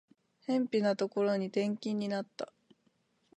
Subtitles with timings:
[0.47, 2.51] 辺ぴなところに転勤になった